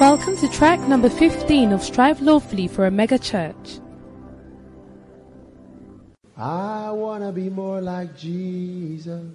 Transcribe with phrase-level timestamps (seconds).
[0.00, 3.80] Welcome to track number 15 of Strive Lawfully for a Mega Church.
[6.38, 9.30] I want to be more like Jesus.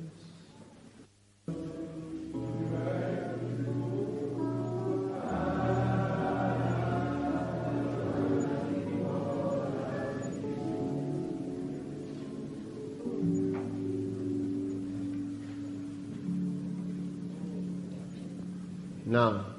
[19.05, 19.55] Now,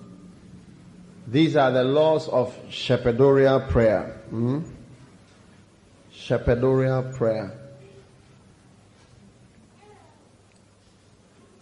[1.26, 4.20] these are the laws of shepherdorial prayer.
[4.30, 4.60] Hmm?
[6.12, 7.52] Shepherdorial prayer.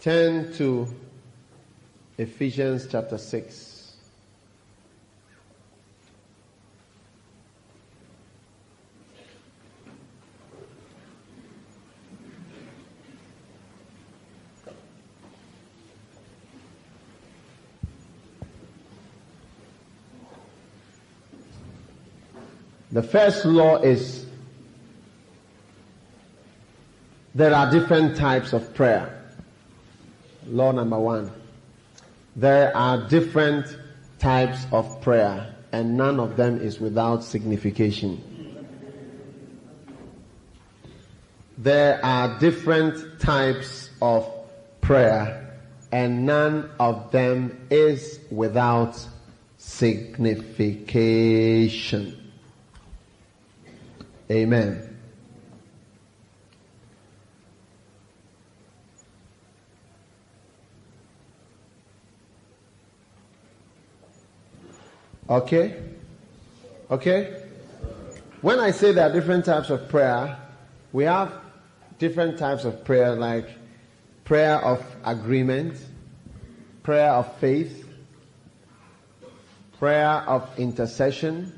[0.01, 0.87] Turn to
[2.17, 3.64] Ephesians chapter 6.
[22.95, 24.25] The first law is
[27.35, 29.21] there are different types of prayer.
[30.47, 31.29] Law number one.
[32.37, 33.77] There are different
[34.17, 38.23] types of prayer and none of them is without signification.
[41.57, 44.25] There are different types of
[44.79, 45.59] prayer
[45.91, 49.05] and none of them is without
[49.57, 52.21] signification.
[54.29, 54.95] Amen.
[65.29, 65.75] Okay?
[66.89, 67.41] Okay?
[68.41, 70.37] When I say there are different types of prayer,
[70.93, 71.33] we have
[71.97, 73.49] different types of prayer like
[74.23, 75.77] prayer of agreement,
[76.83, 77.87] prayer of faith,
[79.79, 81.53] prayer of intercession,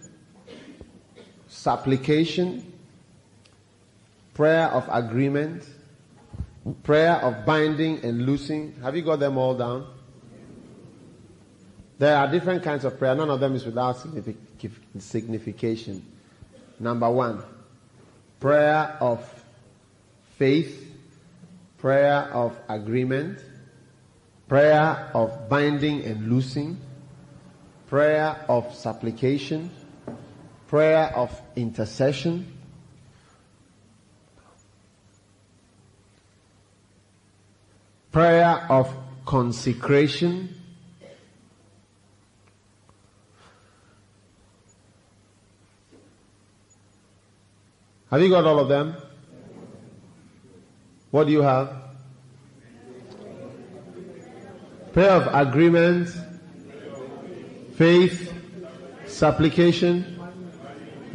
[1.58, 2.72] supplication,
[4.36, 5.68] prayer of agreement,
[6.84, 8.74] prayer of binding and loosing.
[8.84, 9.88] Have you got them all down?
[11.98, 13.16] There are different kinds of prayer.
[13.16, 13.98] None of them is without
[15.00, 16.06] signification.
[16.80, 17.42] Number one,
[18.40, 19.44] prayer of
[20.38, 20.94] faith,
[21.80, 23.40] prayer of agreement,
[24.48, 26.78] prayer of binding and loosing,
[27.88, 29.72] prayer of supplication,
[30.68, 32.54] prayer of intercession,
[38.12, 38.94] prayer of
[39.26, 40.58] consecration,
[48.10, 48.96] Have you got all of them?
[51.12, 51.74] What do you have?
[54.94, 56.10] Prayer of agreement,
[57.76, 58.34] faith,
[59.08, 60.17] supplication,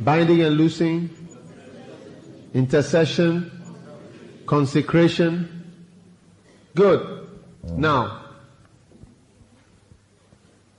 [0.05, 1.11] binding and loosing,
[2.55, 3.51] intercession,
[4.47, 5.49] consecration.
[6.75, 7.29] Good.
[7.77, 8.23] Now,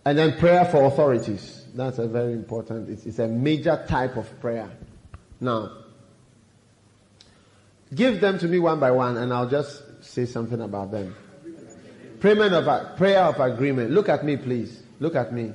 [0.06, 1.66] and then prayer for authorities.
[1.73, 4.69] That's a very important, it's, it's a major type of prayer.
[5.39, 5.72] Now,
[7.94, 11.16] give them to me one by one and I'll just say something about them.
[12.19, 13.91] Prayer of, prayer of agreement.
[13.91, 14.81] Look at me, please.
[15.00, 15.51] Look at me.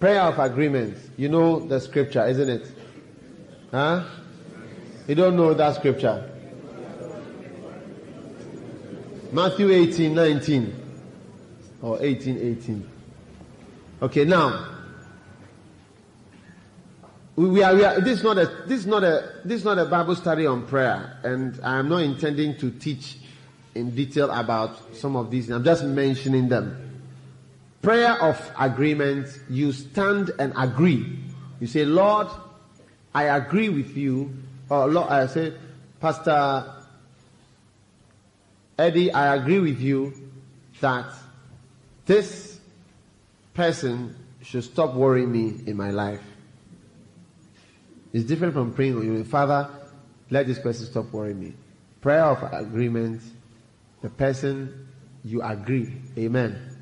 [0.00, 0.96] Prayer of agreement.
[1.16, 2.66] You know the scripture, isn't it?
[3.74, 4.04] Huh?
[5.08, 6.30] You don't know that scripture?
[9.32, 10.82] Matthew 18, 19.
[11.82, 12.90] Or 18, 18.
[14.02, 14.68] Okay, now.
[17.34, 19.80] We are, we are, this is not a, this is not a, this is not
[19.80, 21.18] a Bible study on prayer.
[21.24, 23.18] And I am not intending to teach
[23.74, 25.50] in detail about some of these.
[25.50, 27.02] I'm just mentioning them.
[27.82, 31.18] Prayer of agreement, you stand and agree.
[31.58, 32.28] You say, Lord,
[33.14, 34.34] I agree with you.
[34.70, 35.54] Oh, Lord, I say,
[36.00, 36.72] Pastor
[38.76, 40.12] Eddie, I agree with you
[40.80, 41.12] that
[42.06, 42.58] this
[43.54, 46.22] person should stop worrying me in my life.
[48.12, 49.70] It's different from praying, you Father,
[50.30, 51.54] let this person stop worrying me.
[52.00, 53.22] Prayer of agreement,
[54.02, 54.88] the person
[55.24, 55.92] you agree.
[56.18, 56.76] Amen.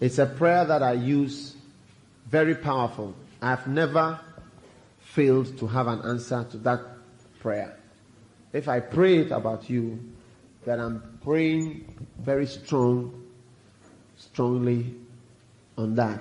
[0.00, 1.56] It's a prayer that I use
[2.28, 3.14] very powerful.
[3.40, 4.18] I've never
[5.16, 6.78] failed to have an answer to that
[7.40, 7.74] prayer.
[8.52, 9.98] If I pray it about you,
[10.66, 13.24] then I'm praying very strong,
[14.18, 14.94] strongly
[15.78, 16.20] on that.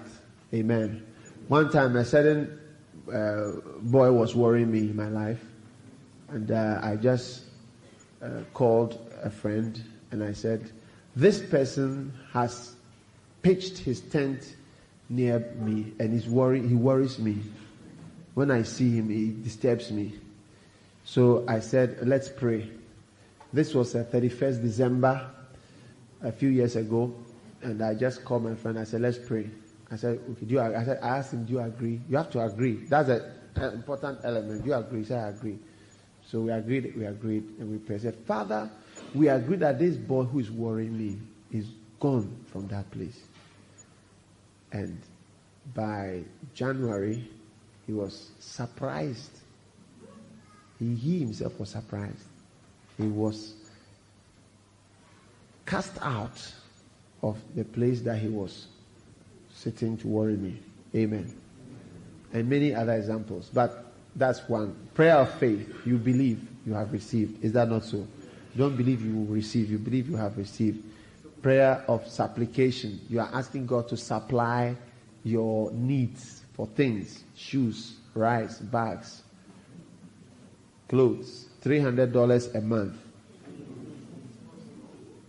[0.54, 1.06] Amen.
[1.50, 2.58] One time a certain
[3.14, 3.52] uh,
[3.82, 5.44] boy was worrying me in my life,
[6.30, 7.44] and uh, I just
[8.22, 10.72] uh, called a friend and I said,
[11.18, 12.76] This person has
[13.42, 14.56] pitched his tent
[15.10, 17.40] near me and he's worry, he worries me.
[18.36, 20.14] When I see him, he disturbs me.
[21.06, 22.70] So I said, let's pray.
[23.54, 25.30] This was uh, 31st December
[26.22, 27.16] a few years ago.
[27.62, 28.78] And I just called my friend.
[28.78, 29.50] I said, let's pray.
[29.92, 32.02] I said, okay, do you, I, said, I asked him, do you agree?
[32.10, 32.74] You have to agree.
[32.90, 33.24] That's an
[33.74, 34.64] important element.
[34.64, 35.00] Do you agree?
[35.00, 35.58] He said, I agree.
[36.28, 38.02] So we agreed, we agreed, and we prayed.
[38.02, 38.70] said, Father,
[39.14, 41.18] we agree that this boy who is worrying me
[41.52, 41.68] is
[42.00, 43.22] gone from that place.
[44.72, 45.00] And
[45.74, 46.24] by
[46.54, 47.30] January,
[47.86, 49.32] he was surprised.
[50.80, 52.26] He, he himself was surprised.
[52.98, 53.54] He was
[55.66, 56.54] cast out
[57.22, 58.68] of the place that he was
[59.54, 60.60] sitting to worry me.
[60.96, 61.36] Amen.
[62.34, 63.50] And many other examples.
[63.54, 63.86] But
[64.16, 64.76] that's one.
[64.94, 65.74] Prayer of faith.
[65.86, 67.44] You believe you have received.
[67.44, 68.08] Is that not so?
[68.58, 69.70] Don't believe you will receive.
[69.70, 70.84] You believe you have received.
[71.42, 73.00] Prayer of supplication.
[73.10, 74.76] You are asking God to supply
[75.24, 77.24] your needs for things.
[77.36, 79.22] Shoes, rice, bags,
[80.88, 81.46] clothes.
[81.64, 82.96] $300 a month.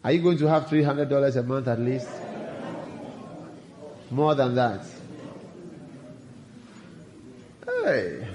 [0.05, 2.08] Are you going to have $300 a month at least?
[4.11, 4.87] More than that.
[7.67, 8.28] Hey.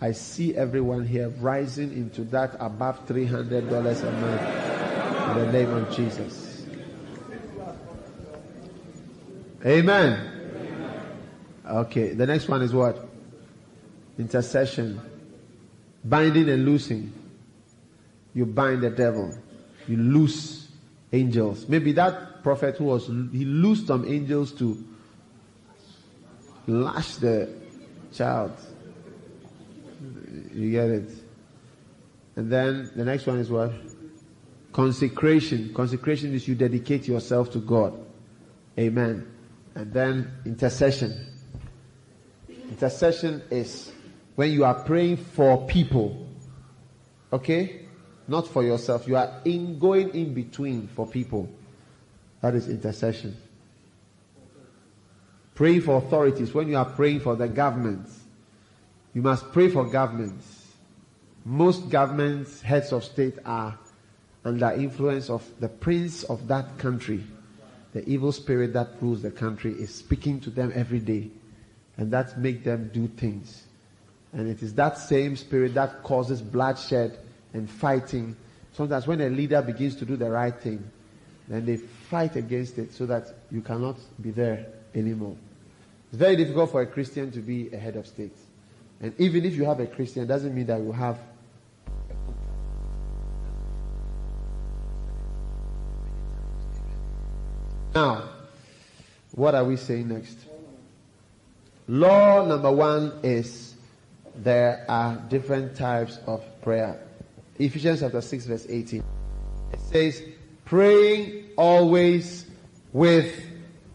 [0.00, 5.94] I see everyone here rising into that above $300 a month in the name of
[5.94, 6.45] Jesus.
[9.66, 10.32] Amen.
[11.66, 13.08] Okay, the next one is what?
[14.18, 15.00] Intercession.
[16.04, 17.12] Binding and loosing.
[18.32, 19.36] You bind the devil.
[19.88, 20.68] You loose
[21.12, 21.68] angels.
[21.68, 24.84] Maybe that prophet who was, he loosed some angels to
[26.68, 27.52] lash the
[28.14, 28.52] child.
[30.54, 31.10] You get it?
[32.36, 33.72] And then the next one is what?
[34.72, 35.74] Consecration.
[35.74, 37.94] Consecration is you dedicate yourself to God.
[38.78, 39.26] Amen.
[39.76, 41.14] And then intercession.
[42.48, 43.92] Intercession is
[44.34, 46.26] when you are praying for people.
[47.30, 47.82] Okay?
[48.26, 49.06] Not for yourself.
[49.06, 51.50] You are in going in between for people.
[52.40, 53.36] That is intercession.
[55.54, 56.54] Praying for authorities.
[56.54, 58.08] When you are praying for the government,
[59.12, 60.74] you must pray for governments.
[61.44, 63.78] Most governments, heads of state are
[64.42, 67.24] under influence of the prince of that country.
[67.96, 71.30] The evil spirit that rules the country is speaking to them every day.
[71.96, 73.64] And that makes them do things.
[74.34, 77.18] And it is that same spirit that causes bloodshed
[77.54, 78.36] and fighting.
[78.74, 80.90] Sometimes when a leader begins to do the right thing,
[81.48, 85.38] then they fight against it so that you cannot be there anymore.
[86.10, 88.36] It's very difficult for a Christian to be a head of state.
[89.00, 91.18] And even if you have a Christian, it doesn't mean that you have
[97.96, 98.24] Now,
[99.32, 100.36] what are we saying next?
[101.88, 103.74] Law number one is
[104.34, 107.00] there are different types of prayer.
[107.58, 109.02] Ephesians chapter 6 verse 18.
[109.72, 110.22] It says,
[110.66, 112.44] praying always
[112.92, 113.34] with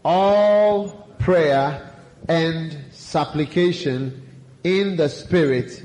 [0.04, 0.88] all
[1.20, 1.94] prayer
[2.28, 4.20] and supplication
[4.64, 5.80] in the Spirit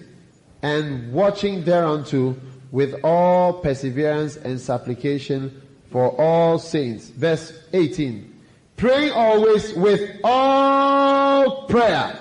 [0.64, 2.36] and watching thereunto
[2.72, 5.62] with all perseverance and supplication
[5.92, 7.10] for all saints.
[7.10, 8.34] Verse 18.
[8.76, 12.20] Praying always with all prayer.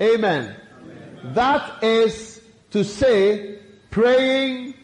[0.00, 0.56] Amen.
[0.82, 1.34] Amen.
[1.34, 3.58] That is to say,
[3.90, 4.74] praying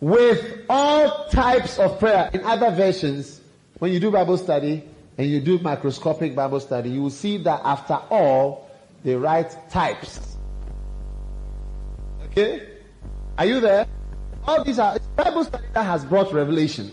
[0.00, 2.30] with all types of prayer.
[2.32, 3.40] In other versions,
[3.78, 4.84] when you do Bible study
[5.18, 8.70] and you do microscopic Bible study, you will see that after all,
[9.02, 10.36] they write types.
[12.26, 12.68] Okay?
[13.38, 13.86] Are you there?
[14.46, 16.92] All these are Bible study that has brought revelation.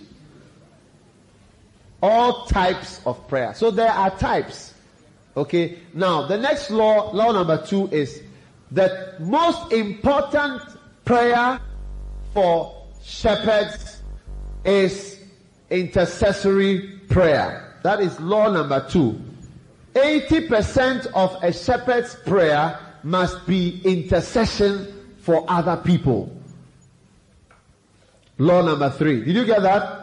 [2.04, 3.54] All types of prayer.
[3.54, 4.74] So there are types.
[5.38, 5.80] Okay?
[5.94, 8.22] Now, the next law, law number two is
[8.72, 10.62] the most important
[11.06, 11.62] prayer
[12.34, 14.02] for shepherds
[14.66, 15.18] is
[15.70, 17.80] intercessory prayer.
[17.84, 19.22] That is law number two.
[19.94, 26.36] 80% of a shepherd's prayer must be intercession for other people.
[28.40, 29.24] Law number three.
[29.24, 30.03] Did you get that?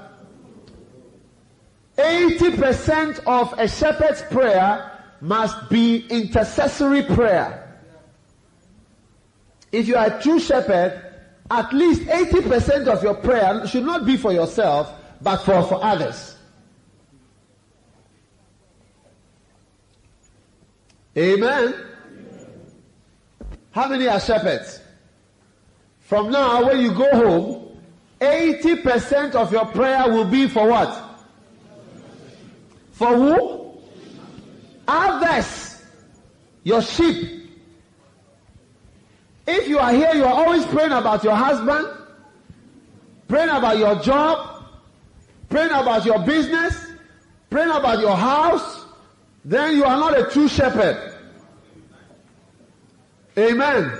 [2.01, 7.79] 80% of a shepherd's prayer must be intercessory prayer.
[9.71, 11.05] If you are a true shepherd,
[11.51, 16.37] at least 80% of your prayer should not be for yourself, but for, for others.
[21.17, 21.75] Amen.
[23.73, 24.81] How many are shepherds?
[26.01, 27.81] From now, when you go home,
[28.21, 31.10] 80% of your prayer will be for what?
[33.01, 33.81] For who?
[34.87, 35.83] Others.
[36.65, 37.49] Your sheep.
[39.47, 41.89] If you are here, you are always praying about your husband,
[43.27, 44.67] praying about your job,
[45.49, 46.89] praying about your business,
[47.49, 48.85] praying about your house,
[49.47, 51.15] then you are not a true shepherd.
[53.39, 53.93] Amen.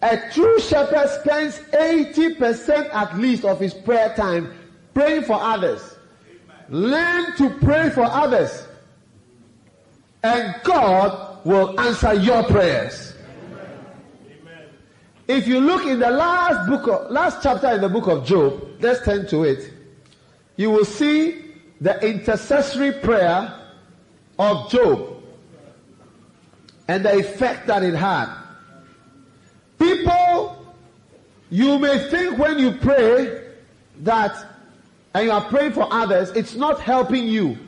[0.00, 4.50] A true shepherd spends 80% at least of his prayer time
[4.94, 5.98] praying for others.
[6.70, 8.66] Learn to pray for others.
[10.22, 13.14] And God will answer your prayers.
[15.26, 18.68] If you look in the last book of, last chapter in the book of Job,
[18.80, 19.72] let's turn to it.
[20.56, 21.44] You will see
[21.80, 23.54] the intercessory prayer
[24.38, 25.22] of Job
[26.88, 28.34] and the effect that it had.
[29.78, 30.66] People,
[31.48, 33.52] you may think when you pray
[34.00, 34.49] that,
[35.14, 37.58] and you are praying for others, it's not helping you.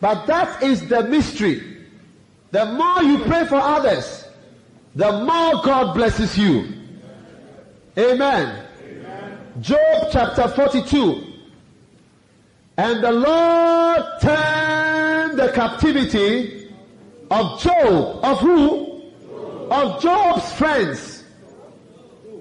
[0.00, 1.84] But that is the mystery.
[2.50, 4.28] The more you pray for others,
[4.94, 6.72] the more God blesses you.
[7.98, 8.66] Amen.
[8.82, 9.38] Amen.
[9.60, 11.24] Job chapter 42.
[12.78, 16.70] And the Lord turned the captivity
[17.30, 18.24] of Job.
[18.24, 19.02] Of who?
[19.70, 21.24] Of Job's friends.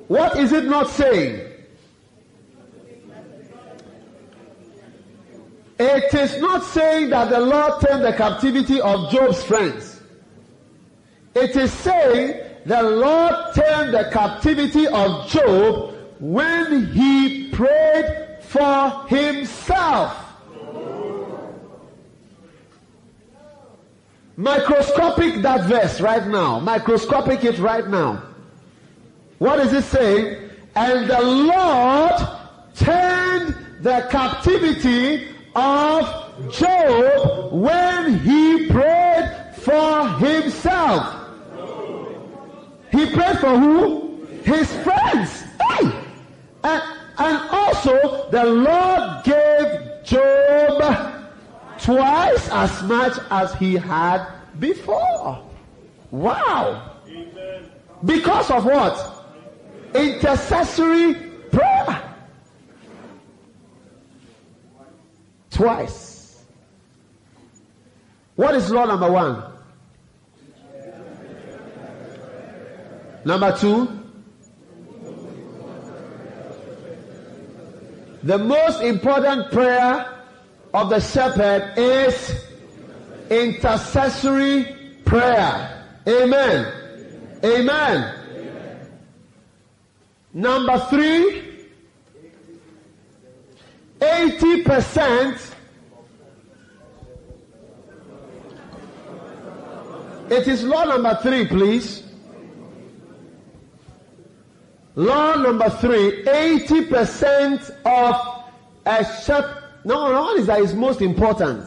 [0.07, 1.44] What is it not saying?
[5.77, 9.99] It is not saying that the Lord turned the captivity of Job's friends.
[11.33, 20.21] It is saying the Lord turned the captivity of Job when he prayed for himself.
[24.37, 26.59] Microscopic that verse right now.
[26.59, 28.23] Microscopic it right now.
[29.39, 30.51] What is it saying?
[30.75, 32.13] And the Lord
[32.75, 41.21] turned the captivity of Job when he prayed for himself.
[42.91, 44.25] He prayed for who?
[44.43, 45.43] His friends.
[45.69, 45.91] Hey!
[46.63, 46.83] And,
[47.17, 51.31] and also the Lord gave Job
[51.79, 54.27] twice as much as he had
[54.59, 55.43] before.
[56.11, 56.91] Wow.
[58.03, 59.25] Because of what?
[59.93, 61.15] Intercessory
[61.51, 62.04] prayer.
[65.55, 66.43] Twice.
[68.35, 69.41] What is law number one?
[73.23, 73.87] Number two,
[78.21, 80.19] the most important prayer
[80.73, 82.35] of the shepherd is
[83.29, 85.85] intercessory prayer.
[86.05, 87.39] Amen.
[87.45, 88.13] Amen.
[90.33, 91.44] Number three,
[94.05, 95.51] 80%.
[100.29, 102.03] It is law number three, please.
[104.95, 108.43] Law number three, 80% of
[108.85, 111.63] a shepherd Number one is that it's most important.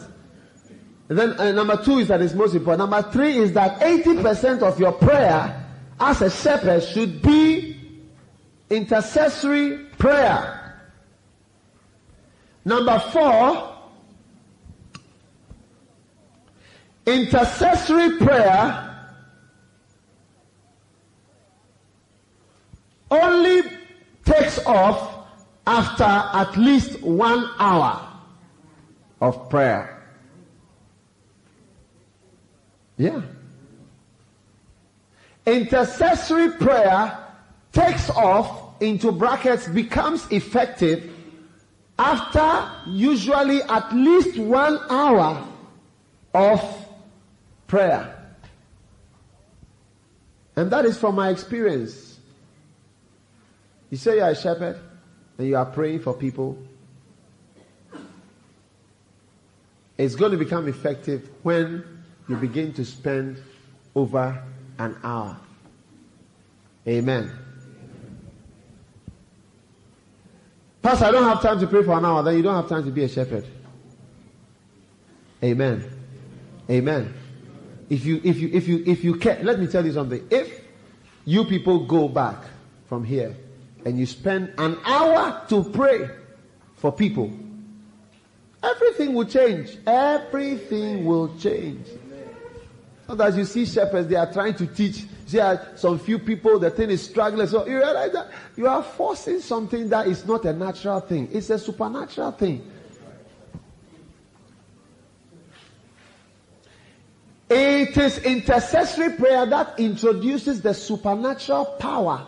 [1.07, 2.91] And then uh, number two is that it's most important.
[2.91, 5.65] Number three is that 80% of your prayer
[6.01, 7.77] as a shepherd should be
[8.69, 10.58] intercessory prayer.
[12.65, 13.75] Number four,
[17.05, 18.85] intercessory prayer
[23.09, 23.61] only
[24.25, 25.25] takes off
[25.65, 28.07] after at least one hour
[29.21, 30.03] of prayer.
[32.97, 33.21] Yeah.
[35.45, 37.17] Intercessory prayer
[37.71, 41.11] takes off into brackets, becomes effective
[41.99, 45.45] after usually at least one hour
[46.33, 46.87] of
[47.67, 48.15] prayer.
[50.55, 52.19] And that is from my experience.
[53.89, 54.79] You say you're a shepherd
[55.37, 56.57] and you are praying for people
[59.99, 61.83] It's going to become effective when
[62.29, 63.43] you begin to spend
[63.93, 64.41] over
[64.77, 65.37] an hour.
[66.87, 67.37] Amen.
[70.81, 72.85] Pastor, I don't have time to pray for an hour, then you don't have time
[72.85, 73.45] to be a shepherd.
[75.43, 75.83] Amen.
[76.69, 77.13] Amen.
[77.89, 80.25] If you if you if you if you care, let me tell you something.
[80.29, 80.61] If
[81.25, 82.43] you people go back
[82.87, 83.35] from here
[83.85, 86.09] and you spend an hour to pray
[86.75, 87.33] for people,
[88.61, 89.77] Everything will change.
[89.87, 91.87] Everything will change.
[93.07, 95.05] Sometimes you see shepherds, they are trying to teach.
[95.29, 95.39] See,
[95.75, 97.45] some few people, the thing is struggling.
[97.45, 101.29] So you realize that you are forcing something that is not a natural thing.
[101.31, 102.71] It's a supernatural thing.
[107.47, 112.25] It is intercessory prayer that introduces the supernatural power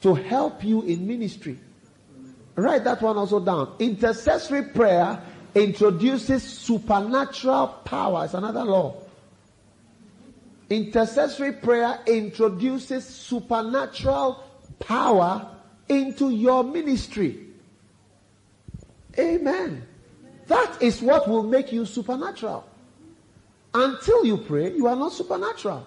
[0.00, 1.60] to help you in ministry.
[2.56, 3.76] Write that one also down.
[3.78, 5.22] Intercessory prayer
[5.54, 8.24] introduces supernatural power.
[8.24, 9.03] It's another law.
[10.74, 14.42] Intercessory prayer introduces supernatural
[14.80, 15.48] power
[15.88, 17.46] into your ministry.
[19.16, 19.86] Amen.
[20.48, 22.66] That is what will make you supernatural.
[23.72, 25.86] Until you pray, you are not supernatural.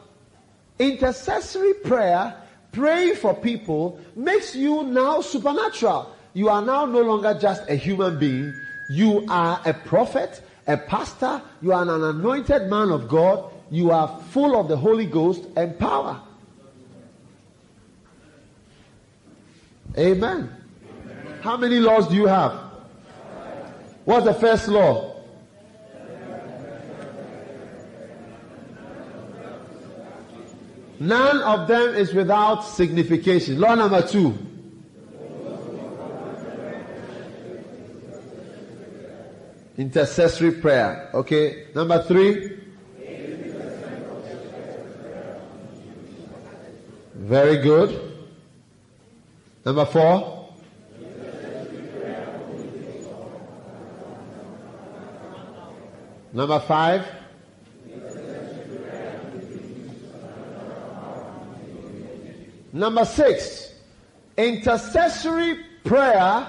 [0.80, 2.34] Intercessory prayer,
[2.72, 6.16] praying for people, makes you now supernatural.
[6.34, 8.54] You are now no longer just a human being.
[8.90, 11.42] You are a prophet, a pastor.
[11.62, 13.52] You are an anointed man of God.
[13.70, 16.22] You are full of the Holy Ghost and power.
[19.98, 20.50] Amen.
[21.42, 22.54] How many laws do you have?
[24.06, 25.16] What's the first law?
[31.00, 33.60] None of them is without signification.
[33.60, 34.38] Law number two.
[39.78, 41.10] Intercessory prayer.
[41.14, 41.68] Okay.
[41.76, 42.58] Number three.
[47.28, 47.90] Very good.
[49.66, 50.50] Number four.
[56.32, 57.06] Number five.
[62.72, 63.74] Number six,
[64.38, 66.48] intercessory prayer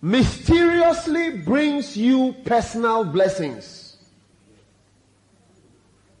[0.00, 3.83] mysteriously brings you personal blessings.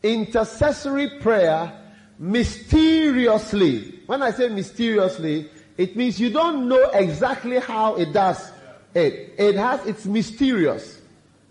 [0.04, 1.72] Intercessory prayer
[2.18, 4.00] mysteriously.
[4.06, 8.52] When I say mysteriously, it means you don't know exactly how it does
[8.94, 9.34] it.
[9.38, 11.00] It has, it's mysterious.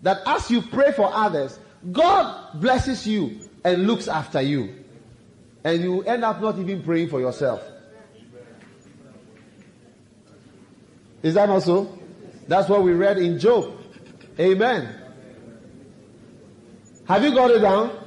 [0.04, 1.60] That as you pray for others,
[1.92, 4.84] God blesses you and looks after you
[5.64, 7.64] and you end up not even praying for yourself.
[11.22, 11.98] Is that not so?
[12.48, 13.80] That's what we read in Job.
[14.38, 15.00] Amen.
[17.08, 18.03] Have you got it down?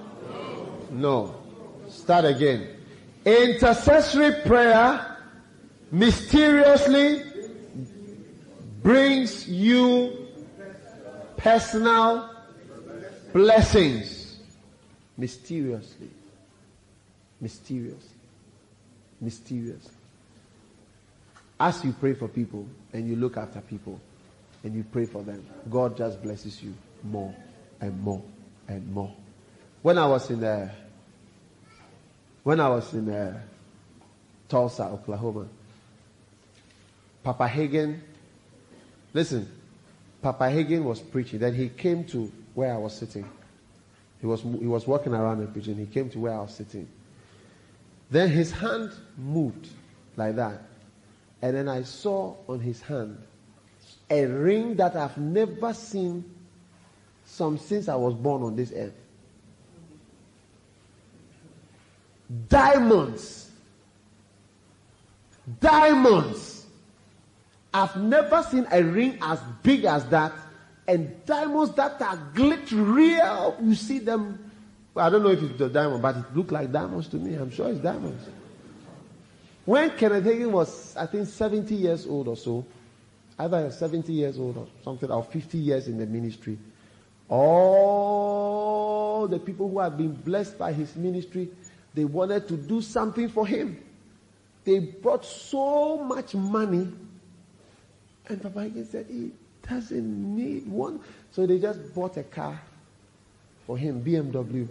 [0.97, 1.35] No.
[1.89, 2.69] Start again.
[3.25, 5.19] Intercessory prayer
[5.93, 7.23] mysteriously
[8.83, 10.27] brings you
[11.37, 12.31] personal
[13.35, 14.39] blessings.
[15.19, 16.09] Mysteriously.
[17.43, 18.09] Mysterious.
[19.21, 19.91] Mysterious.
[21.61, 24.01] As you pray for people and you look after people
[24.65, 27.35] and you pray for them, God just blesses you more
[27.83, 28.23] and more
[28.67, 29.13] and more.
[29.83, 30.69] When I was in uh,
[32.47, 33.41] when I was in uh,
[34.49, 35.49] Tulsa, Oklahoma,
[37.25, 37.99] Papa Hagin,
[39.13, 39.51] listen,
[40.23, 41.41] Papa Hagin was preaching.
[41.41, 43.29] Then he came to where I was sitting.
[44.21, 45.75] He was he was walking around and preaching.
[45.75, 46.87] He came to where I was sitting.
[48.13, 49.67] Then his hand moved
[50.17, 50.63] like that.
[51.43, 53.19] And then I saw on his hand
[54.09, 56.25] a ring that I've never seen
[57.25, 58.95] some since I was born on this earth.
[62.49, 63.51] Diamonds.
[65.61, 66.67] Diamonds.
[67.73, 70.33] I've never seen a ring as big as that.
[70.89, 73.57] And diamonds that are glitter real.
[73.61, 74.47] You see them
[74.97, 77.35] I don't know if it's a diamond, but it looked like diamonds to me.
[77.35, 78.27] I'm sure it's diamonds.
[79.65, 82.65] When Kenneth Hagin was, I think, 70 years old or so,
[83.39, 86.57] either 70 years old or something, or 50 years in the ministry,
[87.29, 91.51] all the people who have been blessed by his ministry,
[91.97, 93.83] they wanted to do something for him.
[94.65, 96.89] They brought so much money,
[98.29, 99.33] and Papa Hagin said he
[99.67, 101.01] doesn't need one.
[101.33, 102.61] So they just bought a car
[103.67, 104.69] for him, BMW.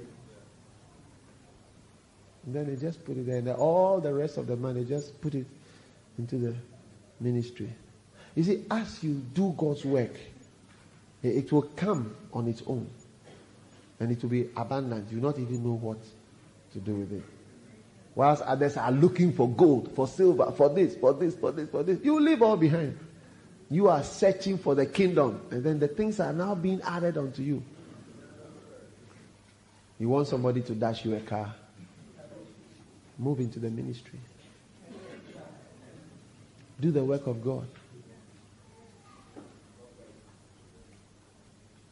[2.45, 3.37] And then they just put it there.
[3.37, 5.47] And all the rest of the money, just put it
[6.19, 6.55] into the
[7.19, 7.73] ministry.
[8.35, 10.15] You see, as you do God's work,
[11.23, 12.87] it will come on its own.
[13.99, 15.11] And it will be abundant.
[15.11, 15.97] You not even know what
[16.75, 17.23] to do with it.
[18.13, 21.83] Whilst others are looking for gold, for silver, for this, for this, for this, for
[21.83, 22.97] this, you leave all behind.
[23.69, 27.41] You are searching for the kingdom, and then the things are now being added unto
[27.41, 27.63] you.
[29.99, 31.55] You want somebody to dash you a car,
[33.17, 34.19] Move into the ministry.
[36.81, 37.65] Do the work of God.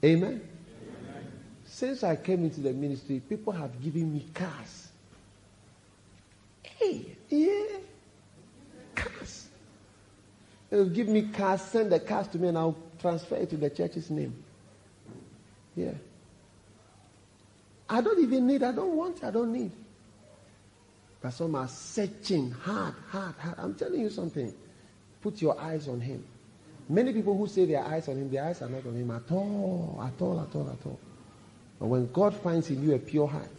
[0.03, 0.41] Amen.
[1.73, 4.89] Since I came into the ministry, people have given me cars.
[6.61, 7.77] Hey, yeah,
[8.93, 9.47] cars.
[10.69, 13.71] They'll give me cars, send the cars to me, and I'll transfer it to the
[13.71, 14.35] church's name.
[15.75, 15.93] Yeah.
[17.89, 19.71] I don't even need, I don't want, I don't need.
[21.23, 23.55] But some are searching hard, hard, hard.
[23.57, 24.53] I'm telling you something.
[25.23, 26.23] Put your eyes on him.
[26.87, 29.31] Many people who say their eyes on him, their eyes are not on him at
[29.31, 30.99] all, at all, at all, at all.
[31.83, 33.51] But when God finds in you a pure heart,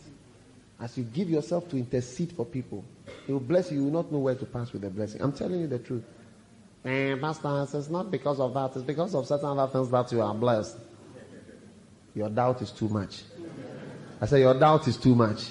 [0.80, 2.82] as you give yourself to intercede for people,
[3.26, 3.76] He will bless you.
[3.76, 5.20] You will not know where to pass with the blessing.
[5.20, 6.04] I'm telling you the truth.
[6.84, 8.70] And Pastor, it's not because of that.
[8.76, 10.74] It's because of certain other things that you are blessed.
[12.14, 13.24] Your doubt is too much.
[14.22, 15.50] I say your doubt is too much.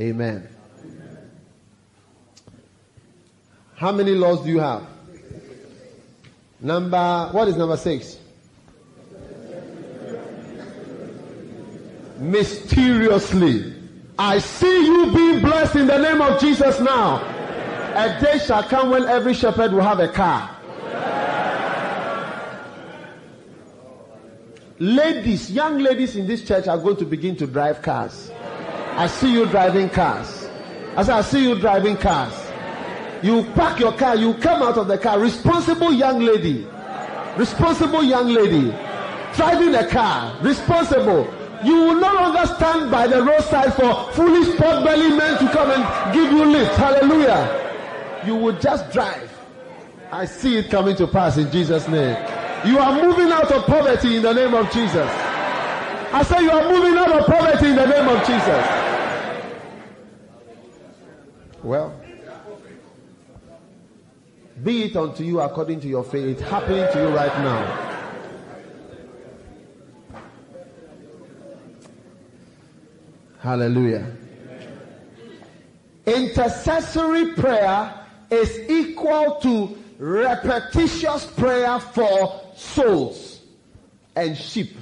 [0.00, 0.48] Amen.
[3.74, 4.86] How many laws do you have?
[6.58, 8.18] Number, what is number six?
[12.16, 13.74] Mysteriously.
[14.18, 17.16] I see you being blessed in the name of Jesus now.
[17.94, 20.50] A day shall come when every shepherd will have a car.
[24.78, 28.30] Ladies, young ladies in this church are going to begin to drive cars.
[28.96, 30.48] I see you driving cars.
[30.96, 32.34] I see you driving cars.
[33.22, 36.66] You park your car, you come out of the car, responsible young lady.
[37.36, 38.70] Responsible young lady.
[39.34, 41.32] Driving a car, responsible.
[41.62, 45.70] You will no longer stand by the roadside for foolish pot belly men to come
[45.70, 46.74] and give you lift.
[46.76, 48.22] Hallelujah.
[48.26, 49.30] You will just drive.
[50.10, 52.16] I see it coming to pass in Jesus' name.
[52.66, 55.10] You are moving out of poverty in the name of Jesus.
[56.12, 58.84] I say you are moving out of poverty in the name of Jesus.
[61.62, 62.00] Well,
[64.62, 66.38] be it unto you according to your faith.
[66.38, 67.93] It's happening to you right now.
[73.44, 74.10] Hallelujah.
[76.06, 77.92] Intercessory prayer
[78.30, 83.42] is equal to repetitious prayer for souls
[84.16, 84.74] and sheep.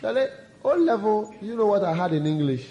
[0.00, 0.28] Charlie,
[0.62, 2.66] level, you know what I had in English?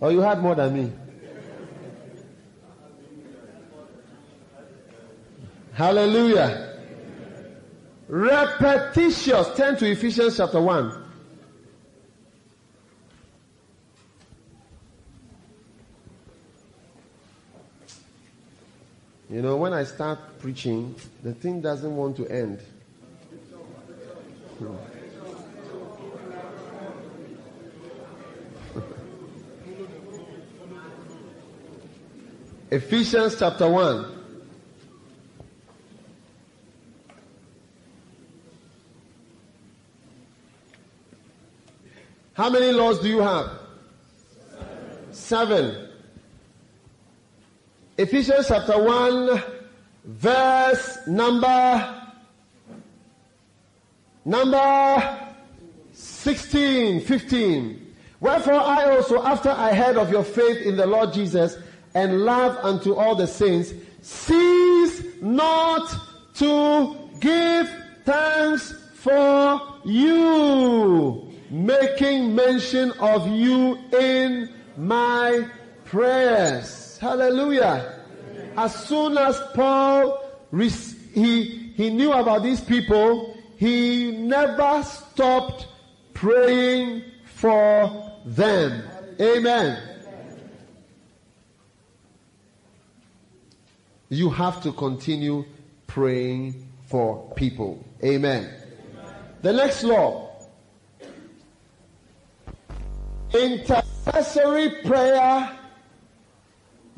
[0.00, 0.92] Or you had more than me?
[5.72, 6.76] Hallelujah.
[8.08, 9.56] Repetitious.
[9.56, 11.07] Turn to Ephesians chapter 1.
[19.30, 22.60] You know, when I start preaching, the thing doesn't want to end.
[24.58, 24.74] Hmm.
[32.70, 34.14] Ephesians chapter 1.
[42.32, 43.50] How many laws do you have?
[45.10, 45.74] Seven.
[45.74, 45.87] Seven.
[47.98, 49.42] Ephesians chapter 1,
[50.04, 52.02] verse number
[54.24, 55.34] number
[55.92, 57.94] 16, 15.
[58.20, 61.56] Wherefore I also, after I heard of your faith in the Lord Jesus
[61.96, 65.92] and love unto all the saints, cease not
[66.34, 67.68] to give
[68.04, 75.48] thanks for you, making mention of you in my
[75.84, 76.77] prayers.
[77.00, 78.00] Hallelujah.
[78.56, 85.68] As soon as Paul he he knew about these people, he never stopped
[86.14, 88.82] praying for them.
[89.20, 89.82] Amen.
[94.08, 95.44] You have to continue
[95.86, 97.84] praying for people.
[98.02, 98.52] Amen.
[99.42, 100.30] The next law.
[103.34, 105.57] Intercessory prayer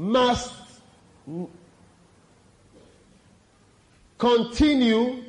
[0.01, 0.55] must
[4.17, 5.23] continue.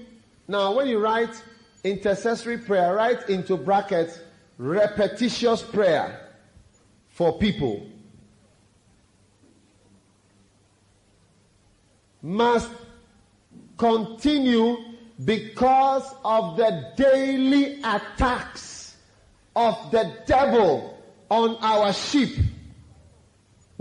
[0.48, 1.44] Now, when you write
[1.84, 4.18] intercessory prayer, write into brackets
[4.58, 6.30] repetitious prayer
[7.10, 7.86] for people.
[12.22, 12.70] Must
[13.78, 14.78] continue
[15.26, 18.96] because of the daily attacks
[19.54, 20.98] of the devil
[21.30, 22.38] on our sheep.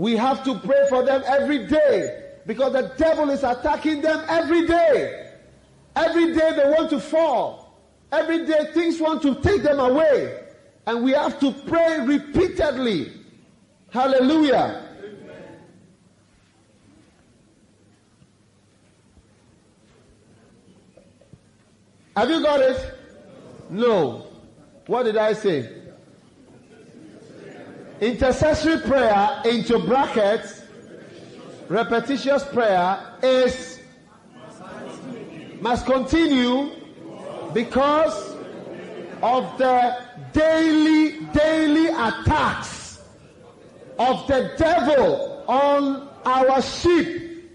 [0.01, 4.65] We have to pray for them every day because the devil is attacking them every
[4.65, 5.31] day.
[5.95, 7.79] Every day they want to fall.
[8.11, 10.43] Every day things want to take them away.
[10.87, 13.13] And we have to pray repeatedly.
[13.91, 14.89] Hallelujah.
[22.17, 22.95] Have you got it?
[23.69, 24.25] No.
[24.87, 25.80] What did I say?
[28.01, 30.63] Intercessory prayer into brackets,
[31.69, 33.79] repetitious prayer is
[35.61, 36.71] must continue
[37.53, 38.35] because
[39.21, 43.03] of the daily, daily attacks
[43.99, 47.51] of the devil on our sheep.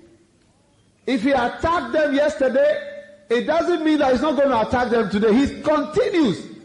[1.09, 5.11] If he attacked them yesterday, it doesn't mean that he's not going to attack them
[5.11, 5.35] today.
[5.35, 6.56] He continues.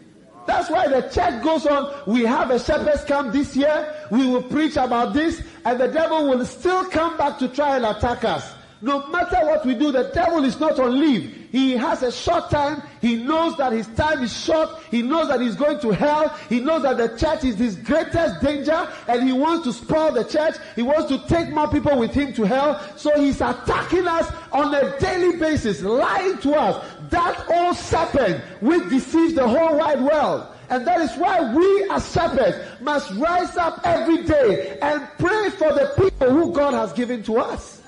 [0.45, 1.93] That's why the church goes on.
[2.08, 3.93] We have a shepherd's camp this year.
[4.10, 7.86] We will preach about this, and the devil will still come back to try and
[7.86, 8.54] attack us.
[8.84, 11.49] No matter what we do, the devil is not on leave.
[11.51, 12.82] He has a short time.
[12.99, 14.69] He knows that his time is short.
[14.89, 16.30] He knows that he's going to hell.
[16.49, 20.23] He knows that the church is his greatest danger and he wants to spoil the
[20.23, 20.56] church.
[20.75, 22.82] He wants to take more people with him to hell.
[22.95, 26.84] So he's attacking us on a daily basis, lying to us.
[27.12, 30.47] That old serpent which deceives the whole wide world.
[30.69, 35.74] And that is why we as shepherds must rise up every day and pray for
[35.74, 37.82] the people who God has given to us.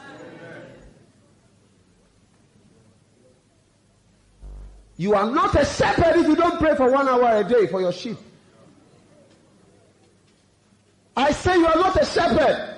[4.97, 7.79] You are not a shepherd if you don't pray for one hour a day for
[7.79, 8.17] your sheep.
[11.15, 12.72] I say you are not a shepherd.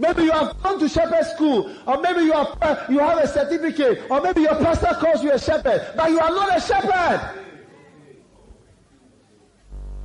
[0.00, 3.28] Maybe you have gone to shepherd school, or maybe you have uh, you have a
[3.28, 7.44] certificate, or maybe your pastor calls you a shepherd, but you are not a shepherd.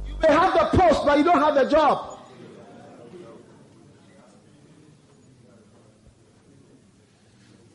[0.06, 2.20] You may have the post, but you don't have the job.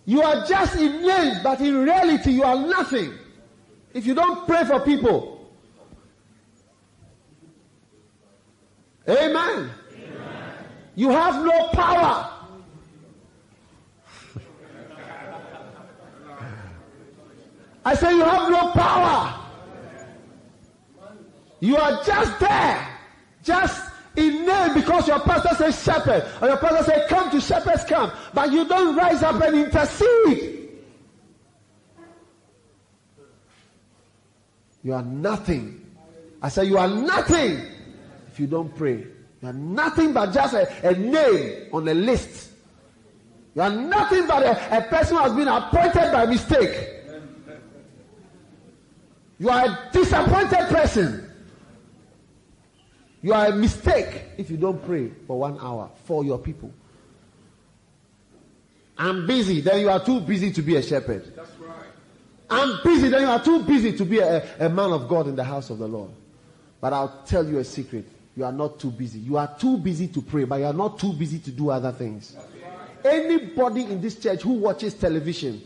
[0.04, 3.14] You are just in name, but in reality you are nothing.
[3.94, 5.50] If you don't pray for people,
[9.08, 9.70] amen.
[10.94, 12.30] You have no power.
[17.84, 19.36] I say you have no power.
[21.60, 22.88] You are just there,
[23.42, 27.84] just in name because your pastor says shepherd, or your pastor says come to shepherd's
[27.84, 30.68] camp, but you don't rise up and intercede.
[34.82, 35.86] You are nothing.
[36.42, 37.60] I say you are nothing
[38.28, 39.06] if you don't pray.
[39.42, 42.50] You are nothing but just a, a name on a list.
[43.54, 46.88] You are nothing but a, a person who has been appointed by mistake.
[49.38, 51.26] You are a disappointed person.
[53.22, 56.72] You are a mistake if you don't pray for one hour for your people.
[58.98, 61.34] I'm busy, then you are too busy to be a shepherd.
[61.34, 61.86] That's right.
[62.50, 65.36] I'm busy, then you are too busy to be a, a man of God in
[65.36, 66.10] the house of the Lord.
[66.80, 68.06] But I'll tell you a secret.
[68.40, 69.18] You are not too busy.
[69.18, 71.92] You are too busy to pray, but you are not too busy to do other
[71.92, 72.34] things.
[73.04, 75.60] Anybody in this church who watches television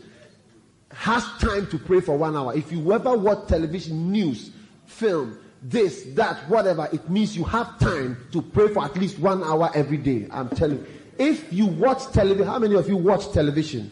[0.91, 2.53] has time to pray for one hour.
[2.53, 4.51] If you ever watch television, news,
[4.87, 9.41] film, this, that, whatever, it means you have time to pray for at least one
[9.41, 10.27] hour every day.
[10.29, 10.85] I'm telling you.
[11.17, 13.89] If you watch television, how many of you watch television?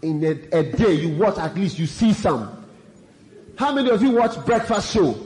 [0.00, 2.64] in a, a day you watch at least you see some.
[3.58, 5.25] How many of you watch breakfast show?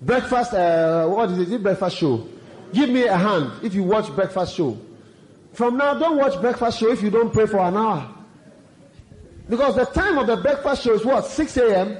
[0.00, 1.62] Breakfast, uh, what is it?
[1.62, 2.26] Breakfast show.
[2.72, 4.78] Give me a hand if you watch breakfast show.
[5.52, 8.12] From now, don't watch breakfast show if you don't pray for an hour.
[9.48, 11.24] Because the time of the breakfast show is what?
[11.24, 11.96] 6 a.m.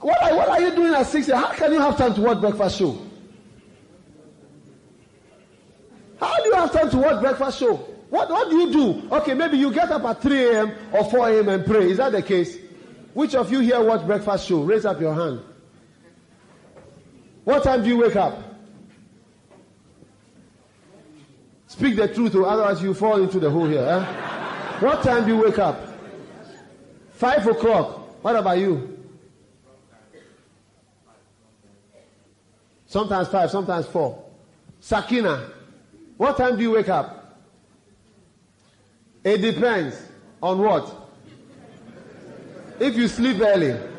[0.00, 1.42] What are, what are you doing at 6 a.m.?
[1.42, 2.98] How can you have time to watch breakfast show?
[6.18, 7.76] How do you have time to watch breakfast show?
[8.10, 9.08] What, what do you do?
[9.10, 10.72] Okay, maybe you get up at 3 a.m.
[10.92, 11.48] or 4 a.m.
[11.48, 11.90] and pray.
[11.90, 12.58] Is that the case?
[13.14, 14.62] Which of you here watch breakfast show?
[14.62, 15.40] Raise up your hand.
[17.44, 18.50] What time do you wake up?
[21.66, 23.80] Speak the truth, or otherwise you fall into the hole here.
[23.80, 24.80] Eh?
[24.80, 25.80] What time do you wake up?
[27.12, 28.22] Five o'clock.
[28.22, 28.98] What about you?
[32.86, 34.24] Sometimes five, sometimes four.
[34.80, 35.50] Sakina,
[36.16, 37.38] what time do you wake up?
[39.22, 39.96] It depends
[40.42, 40.92] on what?
[42.80, 43.89] If you sleep early.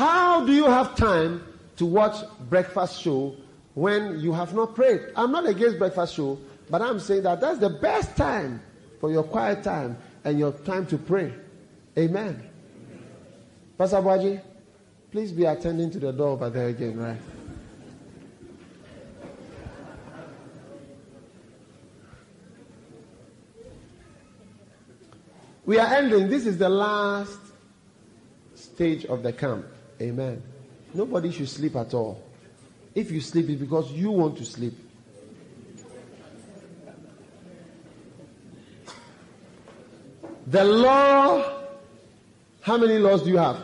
[0.00, 1.44] How do you have time
[1.76, 3.36] to watch breakfast show
[3.74, 5.02] when you have not prayed?
[5.14, 6.38] I'm not against breakfast show,
[6.70, 8.62] but I'm saying that that's the best time
[8.98, 11.34] for your quiet time and your time to pray.
[11.98, 12.42] Amen.
[13.76, 14.40] Pastor Baji,
[15.12, 17.20] please be attending to the door over there again, right?
[25.66, 26.30] We are ending.
[26.30, 27.38] This is the last
[28.54, 29.66] stage of the camp.
[30.00, 30.42] Amen.
[30.94, 32.22] Nobody should sleep at all.
[32.94, 34.74] If you sleep, it's because you want to sleep.
[40.46, 41.44] The law,
[42.60, 43.62] how many laws do you have?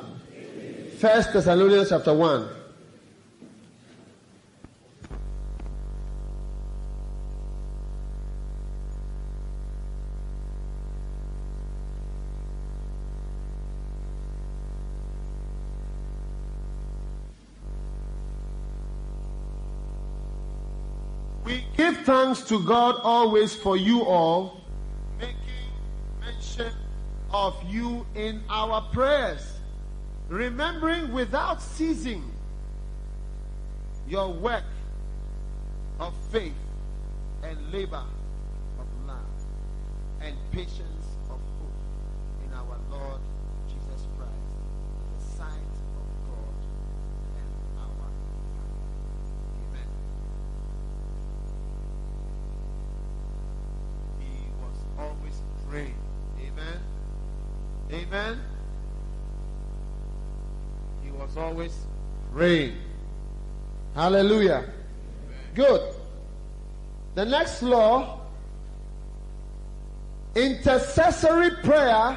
[0.99, 2.56] First Thessalonians chapter 1.
[22.07, 24.61] Thanks to God always for you all,
[25.19, 25.37] making
[26.21, 26.73] mention
[27.33, 29.45] of you in our prayers,
[30.29, 32.31] remembering without ceasing
[34.09, 34.63] your work
[35.99, 36.55] of faith
[37.43, 38.05] and labor
[38.79, 39.19] of love
[40.21, 41.16] and patience
[58.17, 58.41] Amen.
[61.05, 61.73] He was always
[62.33, 62.77] praying.
[63.95, 64.65] Hallelujah.
[65.55, 65.83] Good.
[67.15, 68.21] The next law
[70.35, 72.17] intercessory prayer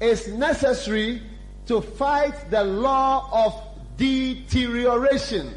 [0.00, 1.22] is necessary
[1.66, 3.60] to fight the law of
[3.96, 5.52] deterioration.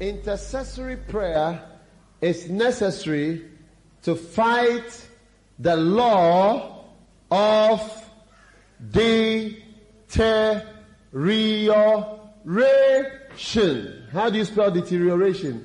[0.00, 1.62] Intercessory prayer
[2.20, 3.44] is necessary
[4.02, 5.06] to fight
[5.58, 6.84] the law
[7.30, 7.80] of
[8.90, 10.64] deterioration.
[14.12, 15.64] How do you spell deterioration?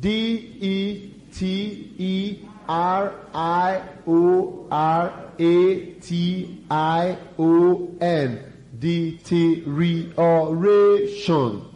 [0.00, 8.52] D E T E R I O R A T I O N.
[8.78, 11.75] Deterioration.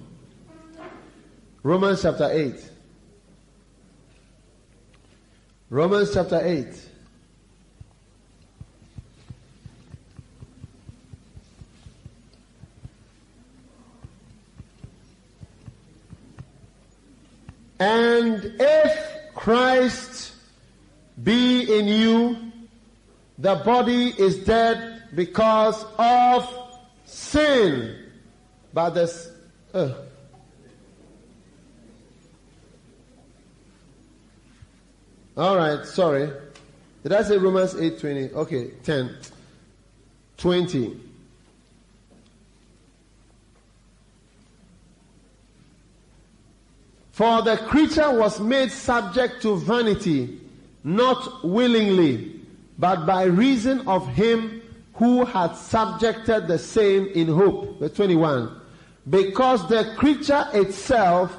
[1.63, 2.55] Romans chapter 8.
[5.69, 6.67] Romans chapter 8.
[17.79, 20.33] And if Christ
[21.23, 22.53] be in you,
[23.39, 26.49] the body is dead because of
[27.05, 27.97] sin.
[28.73, 29.31] But this,
[29.73, 29.93] uh,
[35.37, 36.31] All right, sorry.
[37.03, 38.35] Did I say Romans 8:20?
[38.35, 39.17] Okay, 10.
[40.37, 41.01] 20.
[47.13, 50.41] For the creature was made subject to vanity,
[50.85, 52.41] not willingly,
[52.79, 54.63] but by reason of him
[54.95, 57.79] who had subjected the same in hope.
[57.79, 58.51] Verse 21.
[59.09, 61.37] Because the creature itself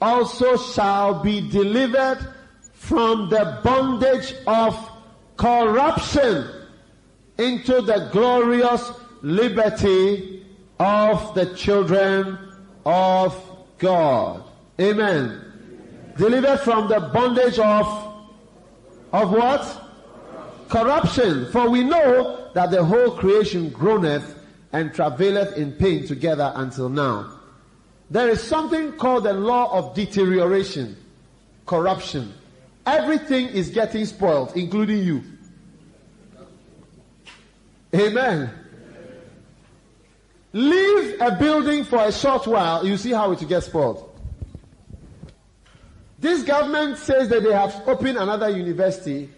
[0.00, 2.18] also shall be delivered
[2.78, 4.74] from the bondage of
[5.36, 6.48] corruption
[7.36, 10.46] into the glorious liberty
[10.78, 12.38] of the children
[12.86, 13.36] of
[13.78, 14.44] God.
[14.80, 15.44] Amen.
[16.16, 17.86] Delivered from the bondage of
[19.12, 19.84] of what?
[20.68, 21.50] Corruption.
[21.50, 24.34] For we know that the whole creation groaneth
[24.72, 27.38] and travaileth in pain together until now.
[28.10, 30.96] There is something called the law of deterioration,
[31.66, 32.32] corruption.
[32.88, 35.22] Everything is getting spoiled, including you.
[37.94, 38.50] Amen.
[40.54, 44.18] Leave a building for a short while, you see how it gets spoiled.
[46.18, 49.28] This government says that they have opened another university.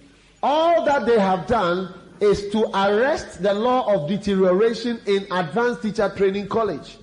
[0.44, 6.08] All that they have done is to arrest the law of deterioration in advanced teacher
[6.16, 6.98] training college.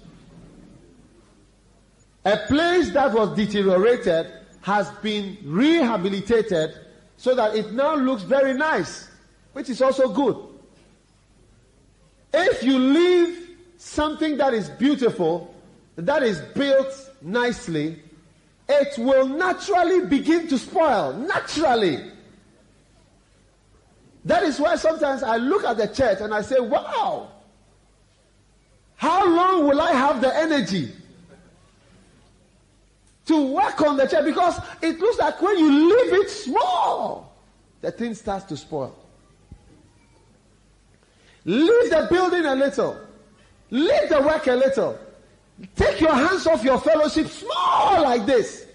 [2.23, 4.31] A place that was deteriorated
[4.68, 6.78] has been rehabilitated
[7.15, 9.09] so that it now looks very nice,
[9.53, 10.36] which is also good.
[12.34, 15.55] If you leave something that is beautiful,
[15.95, 18.03] that is built nicely,
[18.68, 21.13] it will naturally begin to spoil.
[21.13, 22.11] Naturally.
[24.26, 27.32] That is why sometimes I look at the church and I say, wow,
[28.97, 30.91] how long will I have the energy
[33.28, 34.25] to work on the church?
[34.25, 37.34] Because it looks like when you leave it small,
[37.82, 38.95] the thing starts to spoil.
[41.45, 42.97] Leave the building a little.
[43.69, 44.97] Leave the work a little.
[45.75, 48.65] Take your hands off your fellowship small like this.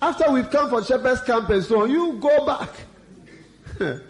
[0.00, 2.70] After we've come for Shepherd's Camp and so on, you go back.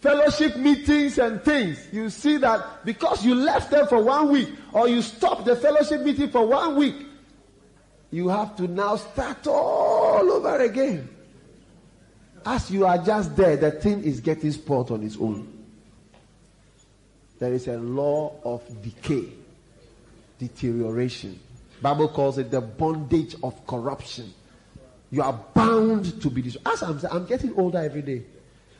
[0.00, 1.78] fellowship meetings and things.
[1.92, 6.02] You see that because you left them for one week or you stopped the fellowship
[6.02, 6.94] meeting for one week,
[8.16, 11.06] you have to now start all over again.
[12.46, 15.46] As you are just there, the thing is getting spoiled on its own.
[17.38, 19.28] There is a law of decay,
[20.38, 21.38] deterioration.
[21.82, 24.32] Bible calls it the bondage of corruption.
[25.10, 26.56] You are bound to be this.
[26.64, 28.22] As I'm, I'm getting older every day,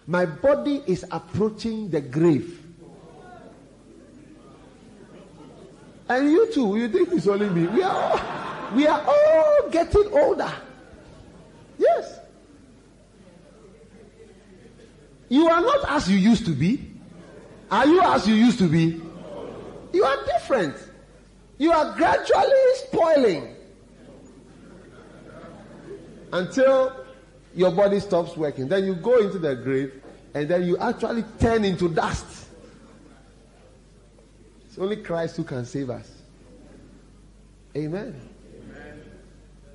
[0.07, 2.63] my body is approaching the grave.
[6.09, 7.67] And you too, you think it's only me.
[7.67, 10.53] We are all, we are all getting older.
[11.79, 12.21] Yes.
[15.29, 16.93] You are not as you used to be.
[17.71, 19.01] Are you as you used to be?
[19.93, 20.77] You are different.
[21.59, 23.57] You are gradually spoiling
[26.33, 27.05] until
[27.55, 28.69] your body stops working.
[28.69, 30.03] Then you go into the grave
[30.35, 32.47] and then you actually turn into dust.
[34.67, 36.11] It's only Christ who can save us.
[37.75, 38.21] Amen.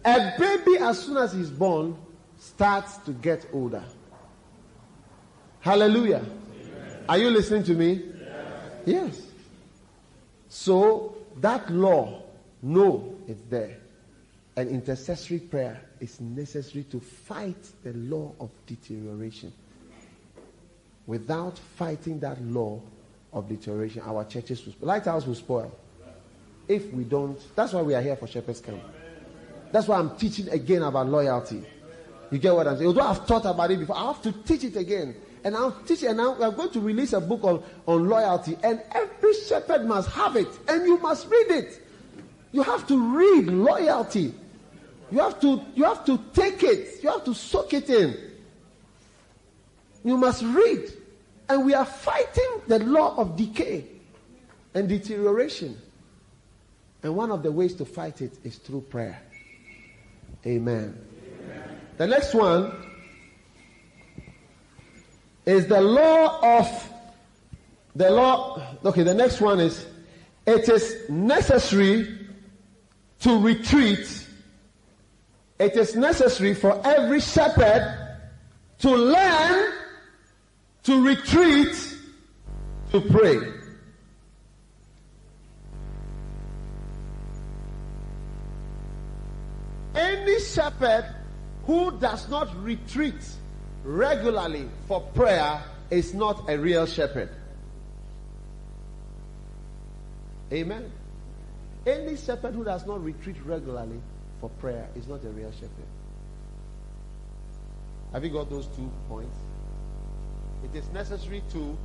[0.04, 1.98] A baby, as soon as he's born,
[2.38, 3.84] starts to get older.
[5.60, 6.26] Hallelujah.
[6.26, 7.06] Amen.
[7.08, 8.02] Are you listening to me?
[8.86, 9.16] Yes.
[9.18, 9.22] yes.
[10.50, 12.24] So that law,
[12.64, 13.78] no, it's there.
[14.56, 19.54] An intercessory prayer is necessary to fight the law of deterioration.
[21.06, 22.82] Without fighting that law
[23.34, 25.72] of deterioration, our churches will lighthouse will spoil.
[26.68, 28.82] If we don't, that's why we are here for Shepherd's Camp.
[29.72, 31.64] That's why I'm teaching again about loyalty.
[32.32, 32.88] You get what I'm saying?
[32.88, 35.16] Although I've taught about it before, I have to teach it again.
[35.44, 38.58] And I'll teach and I'm going to release a book on, on loyalty.
[38.64, 41.88] And every shepherd must have it, and you must read it.
[42.52, 44.34] You have to read loyalty.
[45.12, 47.04] You have to, you have to take it.
[47.04, 48.16] You have to soak it in.
[50.04, 50.92] You must read.
[51.50, 53.86] And we are fighting the law of decay
[54.74, 55.78] and deterioration.
[57.04, 59.22] And one of the ways to fight it is through prayer.
[60.46, 60.98] Amen.
[61.44, 61.80] Amen.
[61.98, 62.74] The next one
[65.46, 66.94] is the law of
[67.96, 68.78] the law.
[68.86, 69.86] Okay, the next one is
[70.46, 72.18] it is necessary
[73.20, 74.22] to retreat
[75.62, 77.96] it is necessary for every shepherd
[78.80, 79.72] to learn
[80.82, 81.76] to retreat
[82.92, 83.38] to pray.
[90.54, 91.06] Shepherd
[91.66, 93.22] who does not retreat
[93.84, 97.30] regularly for prayer is not a real shepherd.
[100.52, 100.92] Amen.
[101.86, 104.02] Any shepherd who does not retreat regularly
[104.40, 105.88] for prayer is not a real shepherd.
[108.12, 109.38] Have you got those two points?
[110.64, 111.78] It is necessary to,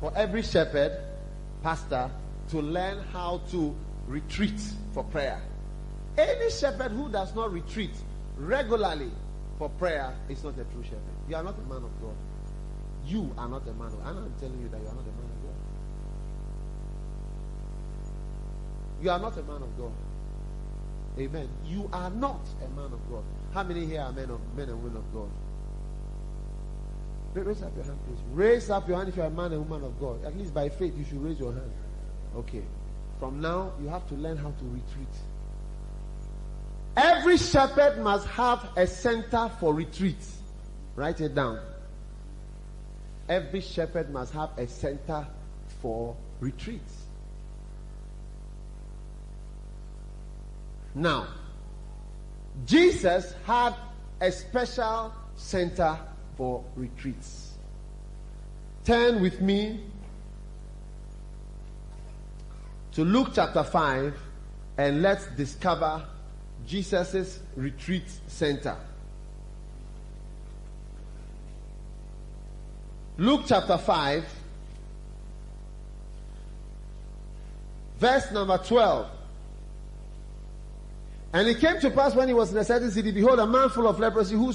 [0.00, 0.98] for every shepherd,
[1.62, 2.10] pastor,
[2.48, 3.74] to learn how to
[4.06, 4.60] retreat
[4.92, 5.40] for prayer.
[6.16, 7.90] Any shepherd who does not retreat
[8.36, 9.10] regularly
[9.58, 11.00] for prayer is not a true shepherd.
[11.28, 12.14] You are not a man of God.
[13.06, 14.16] You are not a man of God.
[14.16, 15.54] I'm telling you that you are not a man of God.
[19.02, 19.92] You are not a man of God.
[21.18, 21.48] Amen.
[21.64, 23.24] You are not a man of God.
[23.54, 25.30] How many here are men of men and women of God?
[27.34, 28.18] Raise up your hand, please.
[28.32, 30.24] Raise up your hand if you are a man and woman of God.
[30.24, 31.70] At least by faith, you should raise your hand.
[32.34, 32.62] Okay.
[33.18, 35.08] From now, you have to learn how to retreat.
[36.96, 40.16] Every shepherd must have a center for retreat.
[40.94, 41.60] Write it down.
[43.28, 45.26] Every shepherd must have a center
[45.82, 46.94] for retreats.
[50.94, 51.26] Now,
[52.64, 53.74] Jesus had
[54.20, 55.98] a special center
[56.38, 57.52] for retreats.
[58.84, 59.80] Turn with me
[62.92, 64.16] to Luke chapter 5
[64.78, 66.02] and let's discover
[66.66, 68.76] Jesus' retreat center.
[73.18, 74.24] Luke chapter 5,
[77.98, 79.10] verse number 12.
[81.32, 83.68] And it came to pass when he was in a certain city, behold, a man
[83.68, 84.52] full of leprosy, who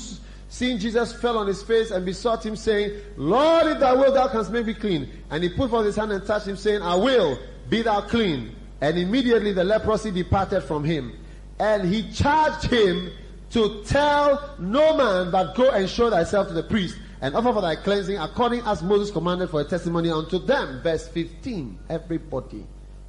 [0.49, 4.27] seeing Jesus fell on his face and besought him, saying, Lord, if thou wilt, thou
[4.27, 5.09] canst make me clean.
[5.29, 7.39] And he put forth his hand and touched him, saying, I will,
[7.69, 8.55] be thou clean.
[8.79, 11.17] And immediately the leprosy departed from him.
[11.59, 13.11] And he charged him
[13.51, 17.61] to tell no man, but go and show thyself to the priest, and offer for
[17.61, 20.81] thy cleansing, according as Moses commanded for a testimony unto them.
[20.81, 21.77] Verse 15.
[21.89, 22.65] Everybody.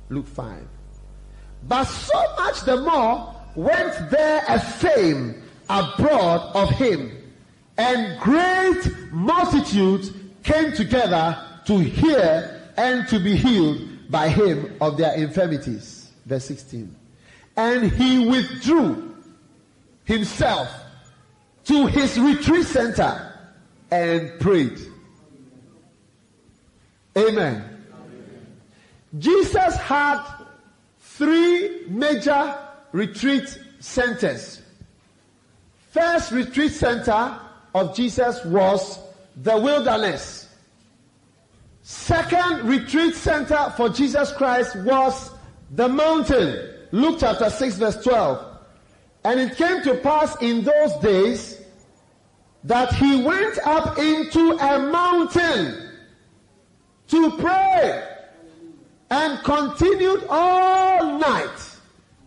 [0.09, 0.63] Luke 5.
[1.69, 7.11] But so much the more went there a fame abroad of him,
[7.79, 10.11] and great multitudes
[10.43, 16.11] came together to hear and to be healed by him of their infirmities.
[16.27, 16.95] Verse 16.
[17.57, 19.15] And he withdrew
[20.05, 20.69] himself
[21.65, 23.33] to his retreat center
[23.91, 24.79] and prayed.
[27.17, 27.63] Amen.
[27.63, 28.57] Amen.
[29.19, 30.25] Jesus had
[31.01, 32.59] three major
[32.93, 34.63] retreat centers.
[35.91, 37.39] First retreat center
[37.75, 38.99] of Jesus was
[39.37, 40.49] the wilderness.
[41.83, 45.31] Second retreat center for Jesus Christ was
[45.73, 46.72] the mountain.
[46.93, 48.59] Luke chapter 6 verse 12.
[49.25, 51.61] And it came to pass in those days
[52.65, 55.91] that he went up into a mountain
[57.09, 58.09] to pray
[59.11, 61.79] and continued all night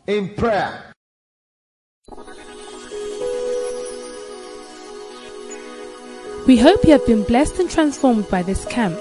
[0.08, 0.92] in prayer.
[6.48, 9.00] We hope you have been blessed and transformed by this camp.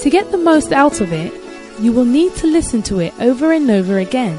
[0.00, 1.32] To get the most out of it,
[1.80, 4.38] you will need to listen to it over and over again.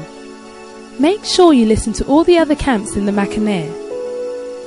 [0.98, 3.68] Make sure you listen to all the other camps in the Mackinac.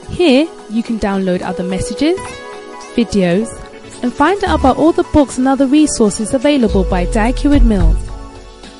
[0.09, 2.19] Here you can download other messages,
[2.95, 3.49] videos,
[4.03, 7.95] and find out about all the books and other resources available by Dag Mills.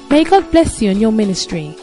[0.09, 1.76] May God bless you and your ministry.